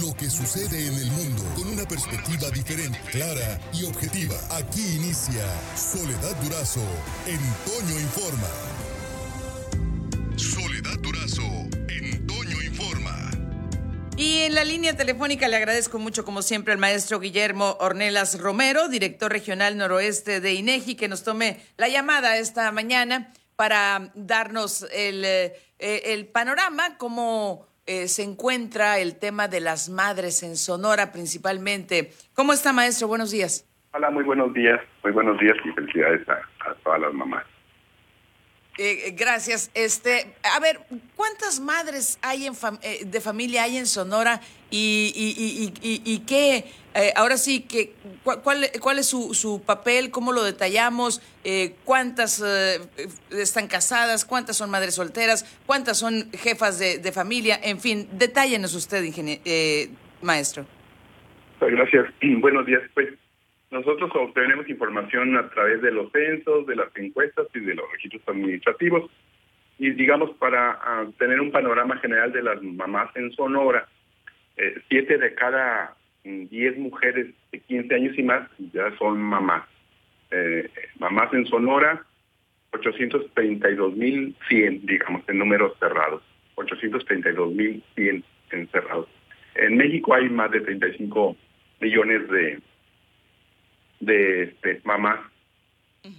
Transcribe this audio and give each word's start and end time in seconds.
lo 0.00 0.14
que 0.14 0.30
sucede 0.30 0.86
en 0.86 0.94
el 0.94 1.10
mundo 1.10 1.42
con 1.54 1.68
una 1.68 1.84
perspectiva 1.84 2.48
diferente, 2.50 2.98
clara 3.10 3.60
y 3.74 3.84
objetiva. 3.84 4.34
Aquí 4.50 4.96
inicia 4.96 5.44
Soledad 5.76 6.34
Durazo 6.42 6.80
en 7.26 7.38
Toño 7.66 8.00
Informa. 8.00 8.48
Soledad 10.36 10.98
Durazo 11.00 11.42
en 11.88 12.26
Toño 12.26 12.62
Informa. 12.62 13.30
Y 14.16 14.42
en 14.42 14.54
la 14.54 14.64
línea 14.64 14.96
telefónica 14.96 15.48
le 15.48 15.56
agradezco 15.56 15.98
mucho, 15.98 16.24
como 16.24 16.40
siempre, 16.40 16.72
al 16.72 16.78
maestro 16.78 17.20
Guillermo 17.20 17.76
Ornelas 17.80 18.38
Romero, 18.38 18.88
director 18.88 19.30
regional 19.30 19.76
noroeste 19.76 20.40
de 20.40 20.54
INEGI, 20.54 20.94
que 20.94 21.08
nos 21.08 21.22
tome 21.22 21.60
la 21.76 21.88
llamada 21.88 22.38
esta 22.38 22.70
mañana 22.72 23.32
para 23.56 24.10
darnos 24.14 24.86
el, 24.92 25.24
eh, 25.24 26.30
panorama, 26.32 26.96
cómo 26.96 27.71
eh, 27.86 28.08
se 28.08 28.22
encuentra 28.22 28.98
el 28.98 29.18
tema 29.18 29.48
de 29.48 29.60
las 29.60 29.88
madres 29.88 30.42
en 30.42 30.56
Sonora 30.56 31.12
principalmente. 31.12 32.12
¿Cómo 32.34 32.52
está, 32.52 32.72
maestro? 32.72 33.08
Buenos 33.08 33.30
días. 33.30 33.68
Hola, 33.92 34.10
muy 34.10 34.24
buenos 34.24 34.54
días. 34.54 34.80
Muy 35.02 35.12
buenos 35.12 35.38
días 35.38 35.56
y 35.64 35.70
felicidades 35.72 36.26
a, 36.28 36.34
a 36.70 36.74
todas 36.82 37.00
las 37.00 37.12
mamás. 37.12 37.44
Eh, 38.78 39.08
eh, 39.08 39.14
gracias. 39.16 39.70
Este, 39.74 40.34
a 40.42 40.58
ver, 40.58 40.80
¿cuántas 41.14 41.60
madres 41.60 42.18
hay 42.22 42.46
en 42.46 42.54
eh, 42.82 43.04
de 43.04 43.20
familia 43.20 43.64
hay 43.64 43.76
en 43.76 43.86
Sonora 43.86 44.40
y, 44.70 45.12
y, 45.14 45.72
y, 45.86 46.02
y 46.04 46.18
qué, 46.20 46.64
ahora 47.14 47.36
sí, 47.36 47.60
que, 47.60 47.92
cuál, 48.24 48.70
cuál 48.80 48.98
es 48.98 49.06
su, 49.06 49.34
su 49.34 49.62
papel, 49.62 50.10
cómo 50.10 50.32
lo 50.32 50.42
detallamos, 50.42 51.20
cuántas 51.84 52.42
están 53.30 53.68
casadas, 53.68 54.24
cuántas 54.24 54.56
son 54.56 54.70
madres 54.70 54.94
solteras, 54.94 55.44
cuántas 55.66 55.98
son 55.98 56.30
jefas 56.32 56.78
de, 56.78 56.98
de 56.98 57.12
familia, 57.12 57.60
en 57.62 57.80
fin, 57.80 58.08
detállenos 58.12 58.74
usted, 58.74 59.04
maestro. 60.22 60.66
Gracias. 61.60 62.06
Buenos 62.40 62.66
días. 62.66 62.82
Pues 62.94 63.08
nosotros 63.72 64.10
obtenemos 64.14 64.68
información 64.68 65.36
a 65.36 65.48
través 65.48 65.80
de 65.80 65.90
los 65.90 66.12
censos, 66.12 66.66
de 66.66 66.76
las 66.76 66.94
encuestas 66.94 67.46
y 67.54 67.60
de 67.60 67.74
los 67.74 67.90
registros 67.90 68.22
administrativos. 68.26 69.10
Y 69.78 69.92
digamos, 69.92 70.32
para 70.36 70.78
uh, 71.02 71.10
tener 71.12 71.40
un 71.40 71.50
panorama 71.50 71.96
general 71.96 72.32
de 72.32 72.42
las 72.42 72.62
mamás 72.62 73.08
en 73.16 73.32
Sonora, 73.32 73.88
eh, 74.58 74.74
siete 74.90 75.16
de 75.16 75.34
cada 75.34 75.96
diez 76.22 76.76
mujeres 76.76 77.28
de 77.50 77.60
15 77.60 77.94
años 77.94 78.18
y 78.18 78.22
más 78.22 78.46
ya 78.74 78.94
son 78.98 79.18
mamás. 79.18 79.66
Eh, 80.30 80.68
mamás 80.98 81.32
en 81.32 81.46
Sonora, 81.46 82.04
832.100, 82.72 84.80
digamos, 84.82 85.26
en 85.28 85.38
números 85.38 85.72
cerrados. 85.80 86.22
832.100 86.56 88.22
encerrados. 88.50 89.08
En 89.54 89.78
México 89.78 90.12
hay 90.12 90.28
más 90.28 90.50
de 90.50 90.60
35 90.60 91.34
millones 91.80 92.28
de 92.28 92.60
de 94.02 94.42
este, 94.44 94.80
mamás. 94.84 95.20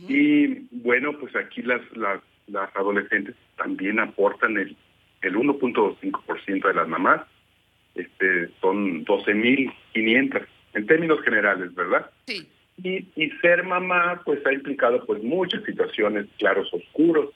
Y 0.07 0.65
bueno, 0.71 1.19
pues 1.19 1.35
aquí 1.35 1.61
las, 1.61 1.81
las, 1.95 2.21
las 2.47 2.73
adolescentes 2.75 3.35
también 3.57 3.99
aportan 3.99 4.57
el, 4.57 4.77
el 5.21 5.35
1.5% 5.35 6.67
de 6.67 6.73
las 6.73 6.87
mamás. 6.87 7.21
Este, 7.93 8.49
son 8.61 9.05
12.500 9.05 10.45
en 10.73 10.87
términos 10.87 11.21
generales, 11.21 11.75
¿verdad? 11.75 12.09
Sí. 12.25 12.47
Y, 12.81 13.05
y 13.15 13.29
ser 13.41 13.63
mamá, 13.63 14.21
pues 14.25 14.43
ha 14.47 14.53
implicado 14.53 15.05
pues 15.05 15.21
muchas 15.21 15.63
situaciones, 15.63 16.27
claros, 16.37 16.73
oscuros. 16.73 17.31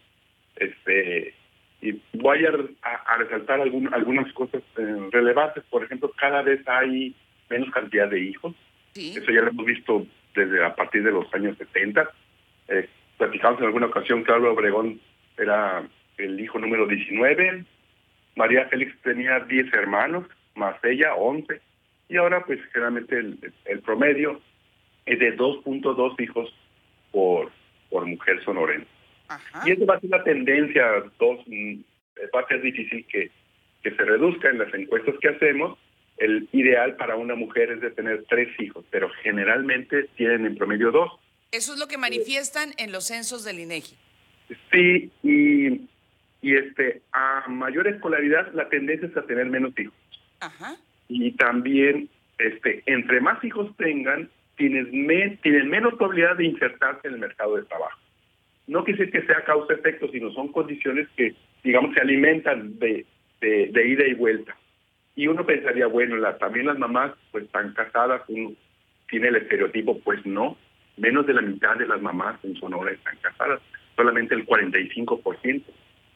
Este, 0.56 1.34
y 1.82 2.02
voy 2.14 2.46
a, 2.46 2.52
a, 2.82 3.18
resaltar 3.18 3.60
algún, 3.60 3.94
algunas 3.94 4.32
cosas 4.32 4.64
eh, 4.78 5.10
relevantes. 5.12 5.66
Por 5.70 5.84
ejemplo, 5.84 6.12
cada 6.18 6.42
vez 6.42 6.66
hay 6.68 7.14
menos 7.50 7.70
cantidad 7.72 8.10
de 8.10 8.22
hijos. 8.22 8.56
Sí. 8.94 9.14
Eso 9.16 9.32
ya 9.32 9.42
lo 9.42 9.50
hemos 9.50 9.66
visto 9.66 10.08
desde 10.38 10.64
a 10.64 10.76
partir 10.76 11.04
de 11.04 11.12
los 11.12 11.32
años 11.34 11.58
70. 11.58 12.10
Eh, 12.70 12.88
platicamos 13.18 13.60
en 13.60 13.66
alguna 13.66 13.88
ocasión 13.88 14.24
Álvaro 14.28 14.54
Obregón 14.54 15.02
era 15.38 15.84
el 16.18 16.40
hijo 16.40 16.60
número 16.60 16.88
19, 16.88 17.66
María 18.36 18.68
Félix 18.68 18.96
tenía 19.02 19.40
10 19.42 19.74
hermanos, 19.74 20.26
más 20.56 20.76
ella 20.84 21.16
11, 21.16 21.62
y 22.10 22.18
ahora 22.18 22.44
pues 22.46 22.60
generalmente 22.72 23.18
el, 23.18 23.54
el 23.66 23.80
promedio 23.82 24.40
es 25.06 25.20
de 25.20 25.36
2.2 25.38 26.22
hijos 26.22 26.54
por, 27.12 27.52
por 27.90 28.06
mujer 28.06 28.44
sonorense. 28.44 28.88
Y 29.66 29.72
eso 29.72 29.86
va 29.86 29.96
a 29.96 30.00
ser 30.00 30.10
la 30.10 30.24
tendencia, 30.24 30.86
dos, 31.20 31.40
va 32.36 32.42
a 32.42 32.48
ser 32.48 32.62
difícil 32.62 33.06
que, 33.08 33.30
que 33.84 33.92
se 33.92 34.04
reduzca 34.04 34.50
en 34.50 34.60
las 34.60 34.74
encuestas 34.74 35.16
que 35.20 35.30
hacemos, 35.30 35.78
el 36.18 36.50
ideal 36.52 36.96
para 36.96 37.16
una 37.16 37.36
mujer 37.36 37.72
es 37.72 37.82
de 37.82 37.92
tener 37.92 38.26
tres 38.28 38.50
hijos, 38.60 38.86
pero 38.90 39.10
generalmente 39.22 40.04
tienen 40.16 40.46
en 40.46 40.58
promedio 40.58 40.92
dos. 40.92 41.12
Eso 41.52 41.74
es 41.74 41.80
lo 41.80 41.88
que 41.88 41.98
manifiestan 41.98 42.74
en 42.78 42.92
los 42.92 43.08
censos 43.08 43.44
del 43.44 43.60
INEGI. 43.60 43.96
Sí, 44.72 45.12
y, 45.24 45.82
y 46.42 46.56
este 46.56 47.02
a 47.12 47.46
mayor 47.48 47.88
escolaridad 47.88 48.52
la 48.54 48.70
tendencia 48.70 49.08
es 49.08 49.18
a 49.18 49.26
tener 49.26 49.46
menos 49.48 49.78
hijos. 49.80 49.96
Ajá. 50.40 50.76
Y 51.08 51.32
también 51.34 52.10
este 52.38 52.84
entre 52.86 53.22
más 53.22 53.44
hijos 53.44 53.76
tengan, 53.78 54.30
tienen, 54.56 55.06
men, 55.06 55.38
tienen 55.38 55.70
menos 55.70 55.96
probabilidad 55.96 56.38
de 56.38 56.46
insertarse 56.46 57.08
en 57.08 57.16
el 57.16 57.20
mercado 57.20 57.56
de 57.56 57.64
trabajo. 57.64 58.00
No 58.68 58.84
quiere 58.84 59.10
que 59.10 59.22
sea 59.22 59.46
causa-efecto, 59.46 60.10
sino 60.12 60.32
son 60.32 60.52
condiciones 60.52 61.08
que, 61.16 61.34
digamos, 61.64 61.94
se 61.94 62.02
alimentan 62.02 62.78
de, 62.80 63.06
de, 63.40 63.68
de 63.72 63.88
ida 63.88 64.06
y 64.06 64.14
vuelta. 64.14 64.58
Y 65.18 65.26
uno 65.26 65.44
pensaría, 65.48 65.88
bueno, 65.88 66.16
la, 66.16 66.38
también 66.38 66.68
las 66.68 66.78
mamás 66.78 67.12
pues 67.32 67.46
están 67.46 67.74
casadas, 67.74 68.22
uno 68.28 68.54
tiene 69.10 69.30
el 69.30 69.38
estereotipo, 69.38 70.00
pues 70.02 70.24
no, 70.28 70.56
menos 70.96 71.26
de 71.26 71.34
la 71.34 71.42
mitad 71.42 71.76
de 71.76 71.88
las 71.88 72.00
mamás 72.00 72.38
en 72.44 72.56
Sonora 72.56 72.92
están 72.92 73.18
casadas, 73.18 73.60
solamente 73.96 74.36
el 74.36 74.46
45%. 74.46 75.64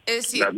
Es 0.05 0.15
decir, 0.15 0.41
la, 0.41 0.51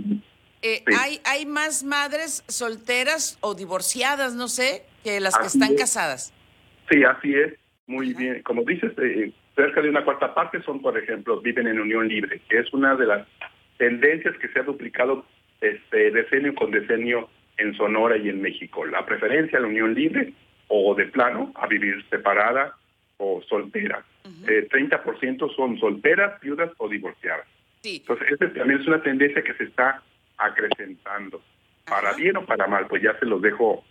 eh, 0.62 0.84
sí. 0.86 0.94
hay, 1.00 1.22
hay 1.24 1.46
más 1.46 1.86
madres 1.86 2.44
solteras 2.50 3.38
o 3.40 3.56
divorciadas, 3.56 4.36
no 4.36 4.50
sé, 4.50 4.84
que 5.06 5.22
las 5.22 5.38
que 5.38 5.48
están 5.48 5.72
es. 5.76 5.80
casadas. 5.80 6.34
Sí, 6.92 7.02
así 7.06 7.34
es, 7.34 7.54
muy 7.88 8.14
bien. 8.14 8.44
Como 8.44 8.64
dices, 8.64 8.92
eh, 8.98 9.32
cerca 9.56 9.82
de 9.82 9.88
una 9.90 10.04
cuarta 10.04 10.34
parte 10.34 10.62
son, 10.64 10.82
por 10.82 10.98
ejemplo, 10.98 11.40
viven 11.40 11.68
en 11.68 11.80
unión 11.80 12.10
libre, 12.10 12.42
que 12.50 12.60
es 12.60 12.74
una 12.74 12.94
de 12.96 13.06
las 13.06 13.26
tendencias 13.78 14.36
que 14.38 14.50
se 14.50 14.60
ha 14.60 14.64
duplicado 14.64 15.26
este 15.62 16.12
decenio 16.12 16.54
con 16.56 16.72
decenio 16.72 17.30
en 17.58 17.76
Sonora 17.76 18.18
y 18.18 18.30
en 18.30 18.42
México. 18.42 18.86
La 18.86 19.06
preferencia 19.06 19.58
a 19.58 19.62
la 19.62 19.68
unión 19.68 19.94
libre 19.94 20.34
o 20.68 20.96
de 20.96 21.06
plano 21.08 21.52
a 21.56 21.68
vivir 21.68 22.04
separada 22.10 22.76
o 23.18 23.42
soltera. 23.48 24.04
Uh 24.26 24.30
-huh. 24.30 24.50
eh, 24.50 24.68
30% 24.70 25.56
son 25.56 25.78
solteras, 25.80 26.40
viudas 26.42 26.72
o 26.78 26.88
divorciadas. 26.90 27.46
Sí. 27.82 27.98
Entonces, 27.98 28.32
esta 28.32 28.52
también 28.54 28.80
es 28.82 28.88
una 28.88 29.02
tendencia 29.04 29.44
que 29.44 29.54
se 29.56 29.66
está 29.66 30.02
acrecentando. 30.38 31.42
Para 31.86 32.14
bien 32.14 32.38
o 32.38 32.46
para 32.46 32.66
mal, 32.68 32.88
pues 32.88 33.04
ya 33.04 33.18
se 33.20 33.26
los 33.26 33.42
dejo 33.42 33.84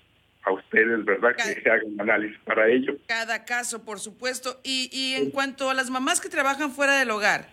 a 0.44 0.52
ustedes, 0.52 1.04
¿verdad? 1.04 1.34
Cada- 1.36 1.54
Que 1.54 1.70
hagan 1.70 1.92
un 1.92 2.00
análisis 2.00 2.38
para 2.44 2.66
ello. 2.68 2.96
Cada 3.06 3.44
caso, 3.44 3.84
por 3.84 4.00
supuesto. 4.00 4.58
Y, 4.64 4.88
y 4.92 5.14
en 5.22 5.30
cuanto 5.30 5.68
a 5.70 5.74
las 5.74 5.90
mamás 5.90 6.20
que 6.20 6.28
trabajan 6.30 6.70
fuera 6.72 6.98
del 6.98 7.10
hogar, 7.10 7.48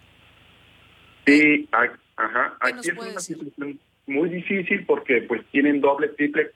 Sí, 1.25 1.67
a- 1.71 1.89
ajá. 2.15 2.57
¿Qué 2.65 2.71
nos 2.73 2.79
Aquí 2.79 2.89
es 2.89 2.95
puede 2.95 3.09
una 3.09 3.19
decir? 3.19 3.37
situación 3.37 3.79
muy 4.09 4.29
difícil 4.29 4.85
porque 4.85 5.21
pues 5.21 5.45
tienen 5.51 5.81
doble, 5.81 6.09
triple, 6.09 6.51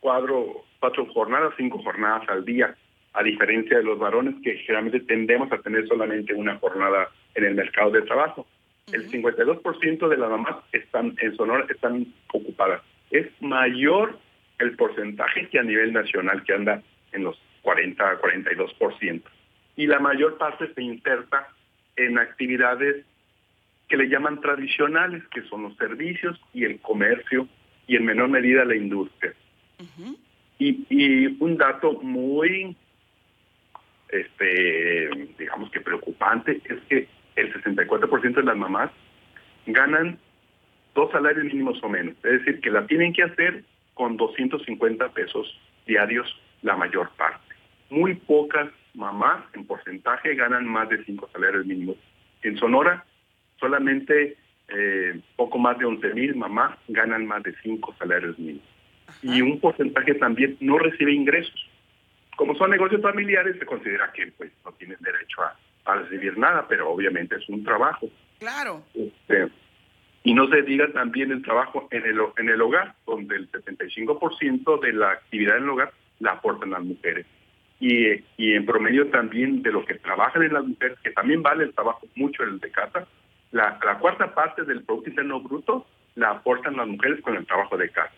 cuadro, 0.00 0.64
cuatro 0.78 1.06
jornadas, 1.06 1.54
cinco 1.56 1.82
jornadas 1.82 2.28
al 2.28 2.44
día, 2.44 2.76
a 3.14 3.22
diferencia 3.22 3.78
de 3.78 3.84
los 3.84 3.98
varones 3.98 4.36
que 4.42 4.56
generalmente 4.58 5.00
tendemos 5.00 5.50
a 5.50 5.58
tener 5.58 5.86
solamente 5.88 6.34
una 6.34 6.56
jornada 6.58 7.08
en 7.34 7.44
el 7.44 7.54
mercado 7.54 7.90
de 7.90 8.02
trabajo. 8.02 8.46
El 8.92 9.02
Ujú. 9.02 9.10
52% 9.10 10.08
de 10.08 10.16
las 10.16 10.30
mamás 10.30 10.56
están 10.72 11.14
en 11.20 11.36
Sonora 11.36 11.66
están 11.68 12.06
ocupadas. 12.32 12.82
Es 13.10 13.26
mayor 13.40 14.18
el 14.58 14.76
porcentaje 14.76 15.48
que 15.48 15.58
a 15.58 15.62
nivel 15.62 15.92
nacional, 15.92 16.42
que 16.44 16.52
anda 16.52 16.82
en 17.12 17.24
los 17.24 17.40
40 17.62 18.10
a 18.10 18.20
42%. 18.20 19.22
Y 19.76 19.86
la 19.86 20.00
mayor 20.00 20.38
parte 20.38 20.72
se 20.74 20.82
inserta 20.82 21.48
en 21.96 22.18
actividades 22.18 23.04
que 23.88 23.96
le 23.96 24.08
llaman 24.08 24.40
tradicionales, 24.40 25.22
que 25.28 25.42
son 25.42 25.62
los 25.62 25.76
servicios 25.76 26.38
y 26.52 26.64
el 26.64 26.80
comercio 26.80 27.48
y 27.86 27.96
en 27.96 28.04
menor 28.04 28.28
medida 28.28 28.64
la 28.64 28.76
industria. 28.76 29.34
Y, 30.58 30.86
y 30.90 31.36
un 31.40 31.56
dato 31.56 31.92
muy, 32.02 32.76
este, 34.10 35.28
digamos 35.38 35.70
que 35.70 35.80
preocupante, 35.80 36.60
es 36.64 36.80
que 36.88 37.08
el 37.36 37.52
64% 37.54 38.34
de 38.34 38.42
las 38.42 38.56
mamás 38.56 38.90
ganan 39.66 40.18
dos 40.94 41.10
salarios 41.12 41.44
mínimos 41.44 41.82
o 41.82 41.88
menos. 41.88 42.14
Es 42.24 42.44
decir, 42.44 42.60
que 42.60 42.70
la 42.70 42.86
tienen 42.86 43.12
que 43.12 43.22
hacer 43.22 43.64
con 43.94 44.16
250 44.16 45.08
pesos 45.10 45.58
diarios 45.86 46.26
la 46.62 46.76
mayor 46.76 47.10
parte. 47.16 47.54
Muy 47.90 48.14
pocas 48.14 48.68
mamás 48.94 49.44
en 49.54 49.64
porcentaje 49.64 50.34
ganan 50.34 50.66
más 50.66 50.88
de 50.88 51.02
cinco 51.04 51.28
salarios 51.32 51.64
mínimos. 51.66 51.96
En 52.42 52.58
Sonora, 52.58 53.04
solamente 53.58 54.36
eh, 54.68 55.20
poco 55.36 55.58
más 55.58 55.78
de 55.78 55.86
11 55.86 56.14
mil 56.14 56.36
mamás 56.36 56.78
ganan 56.88 57.26
más 57.26 57.42
de 57.42 57.54
cinco 57.62 57.94
salarios 57.98 58.38
mínimos. 58.38 58.66
y 59.22 59.40
un 59.40 59.58
porcentaje 59.60 60.14
también 60.14 60.56
no 60.60 60.78
recibe 60.78 61.12
ingresos. 61.12 61.70
Como 62.36 62.54
son 62.54 62.70
negocios 62.70 63.00
familiares, 63.02 63.56
se 63.58 63.66
considera 63.66 64.12
que 64.12 64.26
pues 64.36 64.52
no 64.64 64.72
tienen 64.72 64.98
derecho 65.00 65.42
a, 65.42 65.56
recibir 65.94 66.36
nada, 66.36 66.66
pero 66.68 66.90
obviamente 66.90 67.36
es 67.36 67.48
un 67.48 67.64
trabajo. 67.64 68.10
Claro. 68.38 68.84
Este, 68.94 69.48
y 70.22 70.34
no 70.34 70.46
se 70.48 70.60
diga 70.60 70.92
también 70.92 71.32
el 71.32 71.42
trabajo 71.42 71.88
en 71.90 72.04
el, 72.04 72.20
en 72.36 72.50
el 72.50 72.60
hogar, 72.60 72.94
donde 73.06 73.36
el 73.36 73.50
75% 73.50 74.80
de 74.80 74.92
la 74.92 75.12
actividad 75.12 75.56
en 75.56 75.62
el 75.62 75.70
hogar 75.70 75.92
la 76.20 76.32
aportan 76.32 76.72
las 76.72 76.82
mujeres. 76.82 77.24
Y, 77.80 78.06
y 78.36 78.52
en 78.52 78.66
promedio 78.66 79.08
también 79.08 79.62
de 79.62 79.72
lo 79.72 79.86
que 79.86 79.94
trabajan 79.94 80.42
en 80.42 80.52
las 80.52 80.66
mujeres, 80.66 80.98
que 81.02 81.12
también 81.12 81.42
vale 81.42 81.64
el 81.64 81.72
trabajo 81.72 82.06
mucho 82.16 82.42
el 82.42 82.60
de 82.60 82.70
casa, 82.70 83.08
la, 83.52 83.78
la 83.84 83.98
cuarta 83.98 84.34
parte 84.34 84.64
del 84.64 84.82
Producto 84.82 85.10
Interno 85.10 85.40
Bruto 85.40 85.86
la 86.14 86.30
aportan 86.30 86.76
las 86.76 86.88
mujeres 86.88 87.20
con 87.22 87.36
el 87.36 87.46
trabajo 87.46 87.76
de 87.76 87.90
casa. 87.90 88.12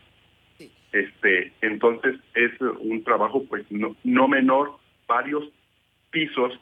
Este, 0.93 1.53
entonces 1.61 2.17
es 2.35 2.50
un 2.61 3.05
trabajo 3.05 3.44
pues 3.49 3.65
no, 3.71 3.94
no 4.03 4.27
menor, 4.27 4.77
varios 5.06 5.44
pisos 6.11 6.53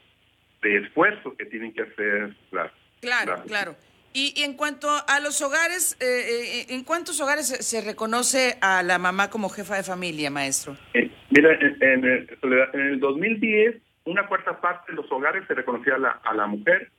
de 0.62 0.78
esfuerzo 0.78 1.34
que 1.36 1.46
tienen 1.46 1.72
que 1.72 1.82
hacer 1.82 2.34
las... 2.50 2.70
Claro, 3.00 3.42
claro. 3.46 3.76
Y, 4.12 4.42
en 4.42 4.54
cuanto 4.54 4.88
a 4.88 5.20
los 5.20 5.40
hogares, 5.42 5.96
eh, 6.00 6.06
eh, 6.06 6.66
¿en 6.70 6.82
cuántos 6.82 7.20
hogares 7.20 7.46
se, 7.46 7.80
reconoce 7.82 8.56
a 8.60 8.82
la 8.82 8.98
mamá 8.98 9.30
como 9.30 9.48
jefa 9.48 9.76
de 9.76 9.82
familia, 9.82 10.30
maestro? 10.30 10.76
Eh, 10.94 11.10
mira, 11.30 11.56
en, 11.60 12.04
el 12.04 13.00
2010, 13.00 13.76
una 14.04 14.26
cuarta 14.26 14.60
parte 14.60 14.90
de 14.90 14.96
los 14.96 15.10
hogares 15.12 15.44
se 15.46 15.54
reconocía 15.54 15.94
a 15.94 15.98
la, 15.98 16.10
a 16.24 16.34
la 16.34 16.46
mujer, 16.46 16.90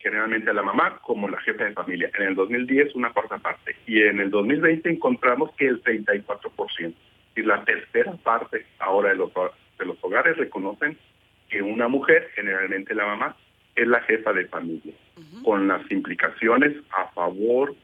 generalmente 0.00 0.52
la 0.52 0.62
mamá, 0.62 0.98
como 1.02 1.28
la 1.28 1.40
jefa 1.40 1.64
de 1.64 1.72
familia. 1.72 2.10
En 2.18 2.28
el 2.28 2.34
2010, 2.34 2.94
una 2.94 3.12
cuarta 3.12 3.38
parte. 3.38 3.76
Y 3.86 4.02
en 4.02 4.18
el 4.20 4.30
2020 4.30 4.88
encontramos 4.90 5.52
que 5.56 5.66
el 5.66 5.82
34%. 5.82 6.94
Y 7.36 7.42
la 7.42 7.64
tercera 7.64 8.12
parte 8.14 8.66
ahora 8.78 9.10
de 9.10 9.16
los, 9.16 9.32
de 9.78 9.84
los 9.86 9.96
hogares 10.02 10.36
reconocen 10.36 10.98
que 11.48 11.62
una 11.62 11.88
mujer, 11.88 12.30
generalmente 12.34 12.94
la 12.94 13.06
mamá, 13.06 13.36
es 13.76 13.86
la 13.86 14.00
jefa 14.02 14.32
de 14.32 14.46
familia, 14.46 14.94
con 15.44 15.68
las 15.68 15.88
implicaciones 15.90 16.76
a 16.92 17.06
favor 17.12 17.74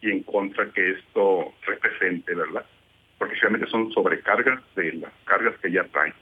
y 0.00 0.10
en 0.10 0.22
contra 0.22 0.70
que 0.72 0.92
esto 0.92 1.52
represente, 1.66 2.34
¿verdad? 2.34 2.64
Porque 3.18 3.34
realmente 3.36 3.66
son 3.68 3.90
sobrecargas 3.92 4.62
de 4.76 4.92
las 4.94 5.12
cargas 5.24 5.56
que 5.58 5.70
ya 5.70 5.84
traen. 5.84 6.14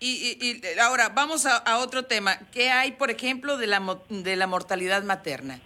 Y, 0.00 0.38
y, 0.40 0.78
ahora, 0.80 1.10
vamos 1.14 1.46
a, 1.46 1.78
otro 1.78 2.04
tema. 2.04 2.32
¿Qué 2.52 2.70
hay, 2.70 2.92
por 2.92 3.10
ejemplo, 3.10 3.58
de 3.58 3.66
la, 3.66 3.80
de 4.08 4.36
la 4.36 4.46
mortalidad 4.46 5.02
materna? 5.02 5.60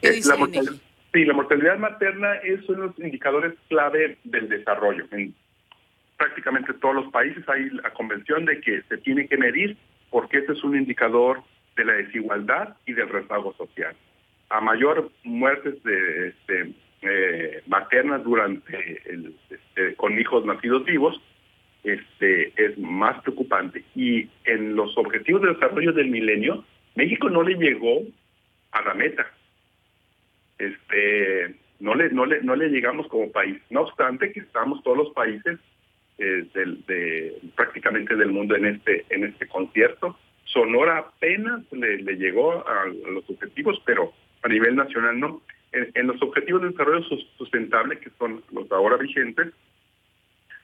¿Qué 0.00 0.20
la 0.24 0.36
mortalidad, 0.36 0.72
sí, 1.12 1.24
la 1.24 1.34
mortalidad 1.34 1.78
materna 1.78 2.34
es 2.36 2.68
uno 2.68 2.82
de 2.82 2.86
los 2.88 2.98
indicadores 2.98 3.54
clave 3.68 4.18
del 4.24 4.48
desarrollo. 4.48 5.06
En 5.12 5.34
prácticamente 6.16 6.74
todos 6.74 6.94
los 6.94 7.12
países 7.12 7.48
hay 7.48 7.70
la 7.70 7.92
convención 7.92 8.44
de 8.44 8.60
que 8.60 8.82
se 8.88 8.98
tiene 8.98 9.26
que 9.26 9.36
medir 9.36 9.76
porque 10.10 10.38
este 10.38 10.52
es 10.52 10.62
un 10.64 10.76
indicador 10.76 11.42
de 11.76 11.84
la 11.84 11.94
desigualdad 11.94 12.76
y 12.86 12.92
del 12.92 13.08
rezago 13.08 13.54
social. 13.54 13.96
A 14.50 14.60
mayor 14.60 15.10
muertes 15.24 15.82
de 15.82 16.28
este, 16.28 16.74
eh, 17.02 17.62
maternas 17.66 18.22
durante 18.24 19.02
el, 19.06 19.34
este, 19.48 19.94
con 19.96 20.18
hijos 20.18 20.44
nacidos 20.44 20.84
vivos, 20.84 21.20
este, 21.84 22.52
es 22.56 22.78
más 22.78 23.20
preocupante. 23.22 23.84
Y 23.94 24.28
en 24.44 24.76
los 24.76 24.96
objetivos 24.96 25.42
de 25.42 25.54
desarrollo 25.54 25.92
del 25.92 26.08
milenio, 26.08 26.64
México 26.94 27.30
no 27.30 27.42
le 27.42 27.54
llegó 27.54 28.02
a 28.72 28.82
la 28.82 28.94
meta. 28.94 29.26
Este, 30.58 31.54
no 31.80 31.94
le, 31.94 32.10
no 32.10 32.26
le, 32.26 32.42
no 32.42 32.54
le 32.54 32.68
llegamos 32.68 33.08
como 33.08 33.32
país. 33.32 33.58
No 33.70 33.82
obstante 33.82 34.32
que 34.32 34.40
estamos 34.40 34.82
todos 34.82 34.98
los 34.98 35.10
países 35.10 35.58
eh, 36.18 36.46
del, 36.52 36.84
de, 36.86 37.38
prácticamente 37.56 38.14
del 38.14 38.30
mundo 38.30 38.54
en 38.54 38.66
este, 38.66 39.06
en 39.08 39.24
este 39.24 39.48
concierto. 39.48 40.18
Sonora 40.44 40.98
apenas 40.98 41.62
le, 41.72 42.16
llegó 42.16 42.66
a, 42.68 42.86
los 42.86 43.28
objetivos, 43.30 43.80
pero 43.86 44.12
a 44.42 44.48
nivel 44.48 44.76
nacional 44.76 45.18
no. 45.18 45.42
En, 45.72 46.06
los 46.08 46.20
objetivos 46.20 46.62
de 46.62 46.70
desarrollo 46.70 47.06
sustentable, 47.38 47.98
que 48.00 48.10
son 48.18 48.42
los 48.52 48.70
ahora 48.72 48.96
vigentes, 48.96 49.54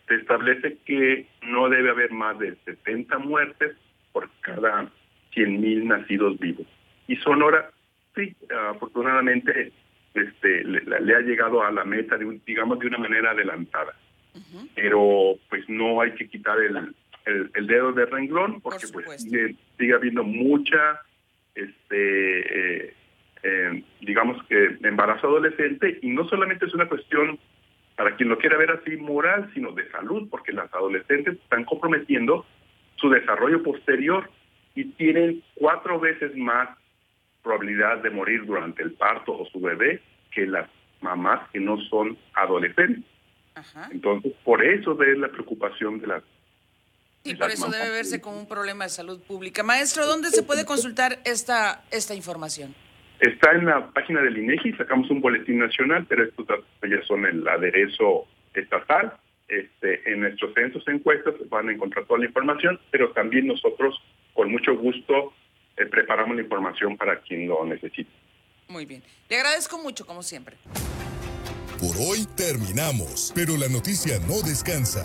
se 0.09 0.15
establece 0.15 0.79
que 0.85 1.27
no 1.43 1.69
debe 1.69 1.91
haber 1.91 2.13
más 2.13 2.39
de 2.39 2.57
70 2.65 3.19
muertes 3.19 3.77
por 4.13 4.31
cada 4.41 4.91
100.000 5.35 5.85
nacidos 5.85 6.39
vivos. 6.39 6.67
Y 7.09 7.17
Sonora, 7.17 7.71
sí, 8.15 8.35
afortunadamente 8.71 9.73
este, 10.15 10.65
le, 10.65 11.15
ha 11.15 11.21
llegado 11.21 11.63
a 11.63 11.71
la 11.71 11.85
meta, 11.85 12.17
de 12.17 12.41
digamos, 12.47 12.79
de 12.79 12.87
una 12.87 12.99
manera 12.99 13.33
adelantada. 13.33 13.95
Pero 14.75 15.37
pues 15.49 15.67
no 15.67 16.03
hay 16.03 16.13
que 16.13 16.29
quitar 16.29 16.59
el, 16.61 16.95
el, 17.55 17.67
dedo 17.67 17.93
de 17.93 18.05
renglón 18.05 18.61
porque 18.61 18.87
pues 18.93 19.23
sigue, 19.23 19.95
habiendo 19.95 20.25
mucha, 20.25 21.01
este, 21.55 22.85
eh, 22.85 22.95
eh, 23.43 23.83
digamos 24.03 24.43
que 24.45 24.77
embarazo 24.83 25.29
adolescente 25.29 25.99
y 26.03 26.09
no 26.09 26.29
solamente 26.29 26.67
es 26.67 26.75
una 26.75 26.87
cuestión 26.87 27.39
para 27.97 28.15
quien 28.17 28.29
lo 28.29 28.39
quiera 28.39 28.59
ver 28.59 28.71
así 28.71 28.97
moral, 28.97 29.51
sino 29.55 29.73
de 29.73 29.91
salud, 29.91 30.29
porque 30.31 30.53
las 30.53 30.73
adolescentes 30.73 31.35
están 31.35 31.65
comprometiendo 31.65 32.45
su 32.97 33.09
desarrollo 33.09 33.63
posterior 33.63 34.31
y 34.75 34.85
tienen 34.93 35.43
cuatro 35.55 35.99
veces 35.99 36.37
más 36.37 36.69
probabilidad 37.43 37.99
de 38.03 38.11
morir 38.11 38.45
durante 38.45 38.83
el 38.83 38.93
parto 38.93 39.33
o 39.39 39.47
su 39.47 39.61
bebé 39.61 40.03
que 40.31 40.47
las 40.47 40.69
mamás 41.01 41.49
que 41.51 41.61
no 41.61 41.79
son 41.89 42.19
adolescentes. 42.35 43.05
Entonces, 43.91 44.35
por 44.45 44.63
eso 44.63 44.95
de 44.95 45.17
la 45.17 45.29
preocupación 45.29 45.99
de 46.01 46.07
las... 46.09 46.23
Y 47.25 47.35
por 47.35 47.51
eso 47.51 47.69
debe 47.71 47.91
verse 47.91 48.21
como 48.21 48.39
un 48.39 48.47
problema 48.47 48.85
de 48.85 48.91
salud 48.91 49.21
pública. 49.23 49.63
Maestro, 49.63 50.07
¿dónde 50.07 50.31
se 50.31 50.43
puede 50.43 50.65
consultar 50.67 51.19
esta, 51.25 51.83
esta 51.91 52.15
información? 52.15 52.75
Está 53.21 53.53
en 53.53 53.67
la 53.67 53.91
página 53.93 54.21
del 54.21 54.37
INEGI, 54.37 54.73
sacamos 54.73 55.11
un 55.11 55.21
boletín 55.21 55.59
nacional, 55.59 56.05
pero 56.09 56.25
estos 56.25 56.47
datos 56.47 56.67
ya 56.83 57.03
son 57.07 57.25
el 57.25 57.47
aderezo 57.49 58.27
estatal. 58.55 59.15
Este, 59.49 60.13
en 60.13 60.21
nuestros 60.21 60.53
censos 60.55 60.87
encuestas 60.89 61.35
van 61.49 61.69
a 61.69 61.73
encontrar 61.73 62.05
toda 62.05 62.19
la 62.19 62.27
información, 62.27 62.81
pero 62.91 63.13
también 63.13 63.47
nosotros 63.47 63.95
con 64.35 64.51
mucho 64.51 64.77
gusto 64.77 65.33
eh, 65.77 65.87
preparamos 65.87 66.37
la 66.37 66.43
información 66.43 66.97
para 66.97 67.21
quien 67.21 67.49
lo 67.49 67.65
necesite. 67.65 68.11
Muy 68.69 68.85
bien. 68.85 69.03
Le 69.29 69.37
agradezco 69.37 69.79
mucho, 69.79 70.05
como 70.05 70.23
siempre. 70.23 70.57
Por 71.79 71.95
hoy 71.97 72.27
terminamos, 72.37 73.33
pero 73.35 73.57
la 73.57 73.69
noticia 73.69 74.19
no 74.27 74.41
descansa. 74.47 75.05